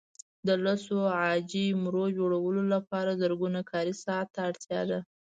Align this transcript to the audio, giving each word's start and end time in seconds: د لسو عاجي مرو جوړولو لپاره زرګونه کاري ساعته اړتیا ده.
د 0.47 0.49
لسو 0.65 0.97
عاجي 1.19 1.67
مرو 1.83 2.05
جوړولو 2.17 2.61
لپاره 2.75 3.17
زرګونه 3.21 3.59
کاري 3.71 3.93
ساعته 4.05 4.37
اړتیا 4.47 4.81
ده. 4.89 4.99